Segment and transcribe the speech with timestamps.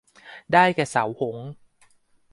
[0.53, 1.47] ได้แก่เสาหงส์